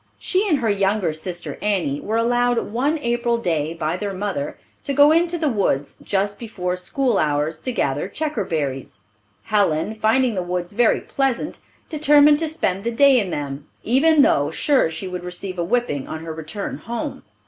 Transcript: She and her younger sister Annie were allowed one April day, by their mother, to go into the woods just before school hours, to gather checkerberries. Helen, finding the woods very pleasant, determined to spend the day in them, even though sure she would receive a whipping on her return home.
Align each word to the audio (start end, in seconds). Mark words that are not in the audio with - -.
She 0.17 0.49
and 0.49 0.57
her 0.61 0.69
younger 0.71 1.13
sister 1.13 1.59
Annie 1.61 1.99
were 2.01 2.17
allowed 2.17 2.71
one 2.73 2.97
April 2.97 3.37
day, 3.37 3.75
by 3.75 3.97
their 3.97 4.15
mother, 4.15 4.57
to 4.81 4.95
go 4.95 5.11
into 5.11 5.37
the 5.37 5.47
woods 5.47 5.97
just 6.01 6.39
before 6.39 6.75
school 6.75 7.19
hours, 7.19 7.61
to 7.61 7.71
gather 7.71 8.07
checkerberries. 8.09 9.01
Helen, 9.43 9.93
finding 9.93 10.33
the 10.33 10.41
woods 10.41 10.73
very 10.73 11.01
pleasant, 11.01 11.59
determined 11.87 12.39
to 12.39 12.49
spend 12.49 12.83
the 12.83 12.89
day 12.89 13.19
in 13.19 13.29
them, 13.29 13.67
even 13.83 14.23
though 14.23 14.49
sure 14.49 14.89
she 14.89 15.07
would 15.07 15.23
receive 15.23 15.59
a 15.59 15.63
whipping 15.63 16.07
on 16.07 16.25
her 16.25 16.33
return 16.33 16.77
home. 16.79 17.21